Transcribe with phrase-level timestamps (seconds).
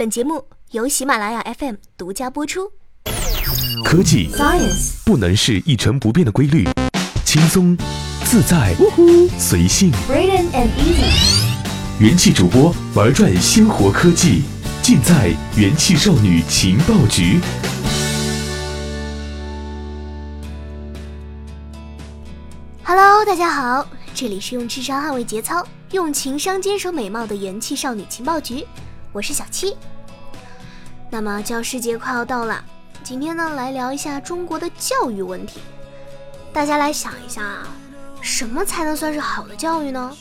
[0.00, 2.72] 本节目由喜马拉雅 FM 独家播出。
[3.84, 6.66] 科技 Science 不能是一成不变的规律，
[7.22, 7.76] 轻松、
[8.24, 8.74] 自在、
[9.38, 9.92] 随性。
[10.08, 12.02] Brilliant and easy。
[12.02, 14.40] 元气主播玩转鲜活科技，
[14.80, 17.38] 尽在元气少女情报局。
[22.84, 28.66] Hello，大家好，这里是用智商捍卫节操，用情商坚守美貌的元气少女情报局，
[29.12, 29.76] 我是小七。
[31.12, 32.64] 那么教师节快要到了，
[33.02, 35.58] 今天呢来聊一下中国的教育问题。
[36.52, 37.66] 大家来想一下啊，
[38.20, 40.16] 什么才能算是好的教育呢？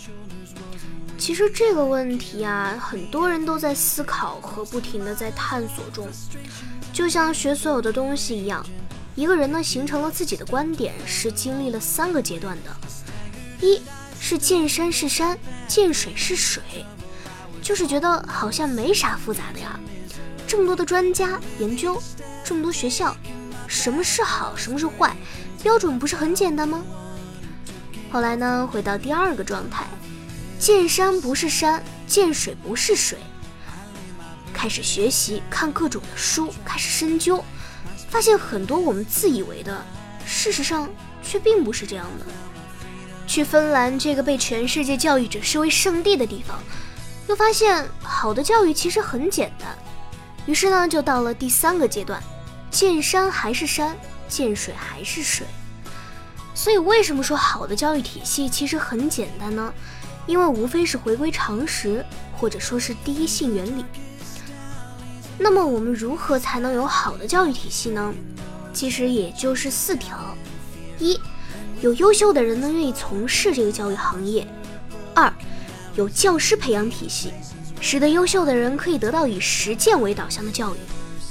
[1.16, 6.08] 其实这个问题啊，很多人都在思考和不停的在探索中，
[6.92, 8.66] 就像学所有的东西一样。
[9.14, 12.72] 一个人呢，形成了自己的观点，是经历了三个阶段的。
[13.62, 13.80] 一
[14.20, 15.38] 是见山是山，
[15.68, 16.64] 见水是水，
[17.62, 19.80] 就是觉得好像没啥复杂的呀。
[20.50, 22.02] 这么多的专家研究，
[22.44, 23.16] 这么多学校，
[23.68, 25.16] 什么是好，什么是坏，
[25.62, 26.84] 标准不是很简单吗？
[28.12, 29.86] 后来呢，回到第二个状态，
[30.58, 33.20] 见山不是山，见水不是水，
[34.52, 37.44] 开始学习，看各种的书，开始深究。
[38.10, 39.86] 发现很多我们自以为的，
[40.26, 40.90] 事实上
[41.22, 42.26] 却并不是这样的。
[43.28, 46.58] 去芬兰这个被全世界教育者视为圣地的地方，
[47.28, 49.78] 又发现好的教育其实很简单。
[50.46, 52.22] 于是呢，就到了第三个阶段，
[52.72, 53.96] 见山还是山，
[54.28, 55.46] 见水还是水。
[56.56, 59.74] 所以为什么说好的教育体系其实很简单呢？
[60.28, 62.06] 因为无非是回归常识，
[62.38, 63.86] 或者说是第一性原理。
[65.38, 68.14] 那么我们如何才能有好的教育体系呢？
[68.74, 70.36] 其实也就是四条：
[71.00, 71.20] 一，
[71.82, 74.44] 有优秀的人呢愿意从事这个教育行业；
[75.16, 75.34] 二，
[75.96, 77.32] 有教师培养体系，
[77.82, 80.78] 使得优秀的人可以得到以实践为导向的教育，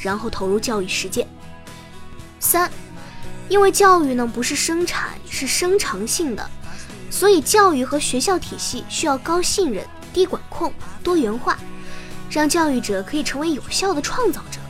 [0.01, 1.27] 然后投入教育实践；
[2.41, 2.71] 三，
[3.49, 6.51] 因为教育呢不是生产，是生成性的，
[7.11, 10.73] 所以教育和学校体系需要高信任、低管控、
[11.03, 11.59] 多元化。
[12.31, 14.61] 让教育者可以成为有效的创造者。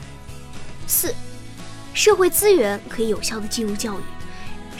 [0.87, 1.13] 四，
[1.93, 4.03] 社会资源可以有效的进入教育，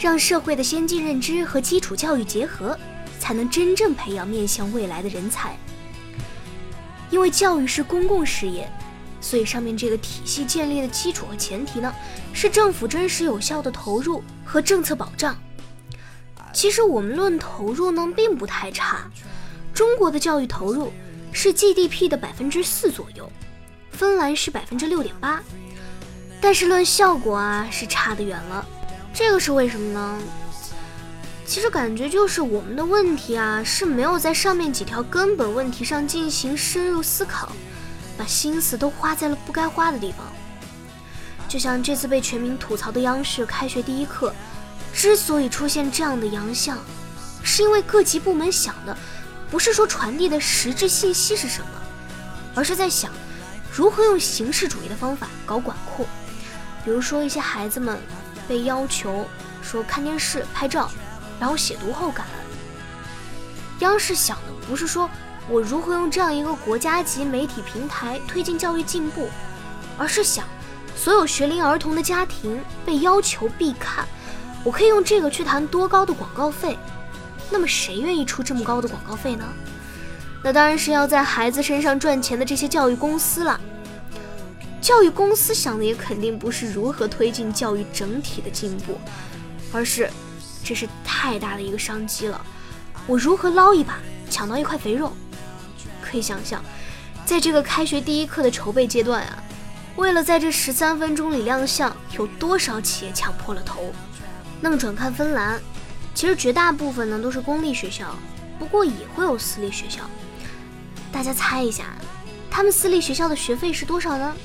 [0.00, 2.74] 让社会的先进认知和基础教育结合，
[3.18, 5.58] 才能真正培养面向未来的人才。
[7.10, 8.70] 因为教育是公共事业，
[9.20, 11.92] 所以上面这个体系建立的基础和前提呢，
[12.32, 15.36] 是政府真实有效的投入和政策保障。
[16.52, 19.10] 其实我们论投入呢，并不太差，
[19.74, 20.92] 中国的教育投入。
[21.32, 23.30] 是 GDP 的百分之四左右，
[23.92, 25.40] 芬兰是百分之六点八，
[26.40, 28.66] 但是论效果啊是差得远了。
[29.14, 30.18] 这个是为什么呢？
[31.50, 37.50] 其实感觉就是我们的问题啊是没有在上面几条根本问题上进行深入思考，
[38.16, 40.24] 把心思都花在了不该花的地方。
[41.48, 44.32] 就像这次被全民吐槽的央视开学第一课，
[44.94, 46.78] 之所以出现这样的洋相，
[47.42, 48.96] 是因为各级部门想的。
[49.50, 51.68] 不是说传递的实质信息是什么，
[52.54, 53.10] 而是在想
[53.72, 56.06] 如何用形式主义的方法搞管控。
[56.84, 57.98] 比如说，一些孩子们
[58.46, 59.26] 被要求
[59.60, 60.88] 说看电视、拍照，
[61.40, 62.26] 然后写读后感。
[63.80, 65.10] 央视想的不是说
[65.48, 69.28] 我如何用这样一个国家级媒体平台推进教育进步，
[69.98, 70.44] 而是想
[70.94, 74.06] 所有学龄儿童的家庭被要求必看，
[74.62, 76.78] 我可以用这个去谈多高的广告费。
[77.50, 79.44] 那么谁愿意出这么高的广告费呢？
[80.44, 83.60] 那当然是要在孩子身上赚钱的这些教育公司了。
[84.80, 88.98] 教育公司想的也肯定不是如何推进教育整体的进步，
[89.72, 90.08] 而是
[90.62, 92.40] 这是太大的一个商机了，
[93.06, 93.98] 我如何捞一把，
[94.30, 95.12] 抢到一块肥肉？
[96.02, 96.62] 可以想象，
[97.24, 99.42] 在这个开学第一课的筹备阶段啊，
[99.96, 103.92] 为了在这十三分钟里亮相，有多少企业抢破了头？
[104.60, 105.60] 那么转看芬兰。
[106.12, 108.14] 其实绝大部分呢都是公立学校，
[108.58, 110.02] 不过也会有私立学校。
[111.12, 111.84] 大家猜一下，
[112.50, 114.36] 他们私立学校的学费是多少呢？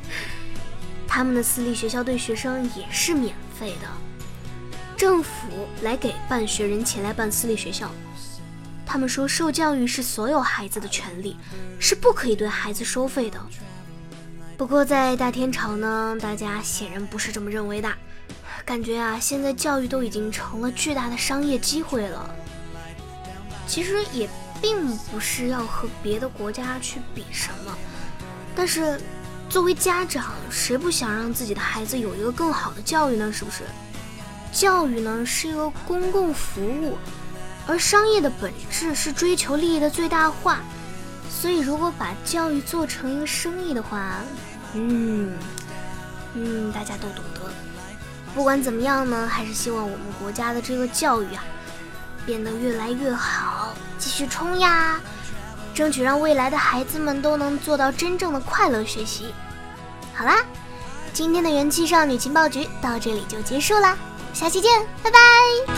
[1.06, 3.88] 他们的私立学校对学生也是免费的，
[4.96, 5.30] 政府
[5.82, 7.90] 来给办学人钱来办私立学校。
[8.84, 11.36] 他们说受教育是所有孩子的权利，
[11.78, 13.38] 是不可以对孩子收费的。
[14.56, 17.92] 不过在大天朝呢，大家显然不是这么认为的。
[18.64, 22.34] 感觉啊，现在教育都已经成了巨大的商业机会了。
[23.66, 24.28] 其实也
[24.62, 27.76] 并不是要和别的国家去比什么，
[28.54, 29.00] 但是
[29.50, 33.32] 作为家长，谁不想让自己的孩子有一个更好的教育呢？
[33.32, 33.64] 是不是？
[34.56, 36.96] 教育呢是一个公共服务，
[37.66, 40.60] 而商业的本质是追求利益的最大化。
[41.28, 44.14] 所以如果把教育做成一个生意的话，
[44.72, 45.36] 嗯
[46.32, 47.42] 嗯，大家都懂得。
[48.34, 51.44] 不管怎么样呢，还是希望我们国家的这个教育啊，
[52.24, 54.98] 变得越来越好，继续冲呀！
[55.74, 59.34] 争取让未来的孩子们都能做到真正的快乐学习。
[60.14, 60.42] 好啦，
[61.12, 63.94] 今天的元气少女情报局到这里就结束啦，
[64.36, 64.70] 下期见，
[65.02, 65.75] 拜拜。